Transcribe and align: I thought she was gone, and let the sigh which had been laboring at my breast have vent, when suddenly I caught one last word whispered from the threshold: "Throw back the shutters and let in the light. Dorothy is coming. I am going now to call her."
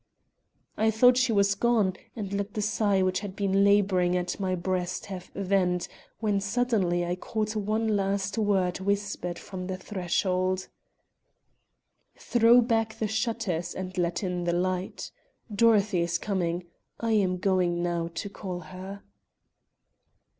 I 0.77 0.89
thought 0.89 1.15
she 1.15 1.31
was 1.31 1.53
gone, 1.53 1.93
and 2.15 2.33
let 2.33 2.55
the 2.55 2.61
sigh 2.63 3.03
which 3.03 3.19
had 3.19 3.35
been 3.35 3.63
laboring 3.63 4.17
at 4.17 4.39
my 4.39 4.55
breast 4.55 5.05
have 5.13 5.25
vent, 5.35 5.87
when 6.19 6.41
suddenly 6.41 7.05
I 7.05 7.15
caught 7.15 7.55
one 7.55 7.95
last 7.95 8.35
word 8.35 8.79
whispered 8.79 9.37
from 9.37 9.67
the 9.67 9.77
threshold: 9.77 10.69
"Throw 12.17 12.61
back 12.61 12.97
the 12.97 13.07
shutters 13.07 13.75
and 13.75 13.95
let 13.95 14.23
in 14.23 14.45
the 14.45 14.53
light. 14.53 15.11
Dorothy 15.53 16.01
is 16.01 16.17
coming. 16.17 16.65
I 16.99 17.11
am 17.11 17.37
going 17.37 17.83
now 17.83 18.07
to 18.15 18.27
call 18.27 18.61
her." 18.61 19.03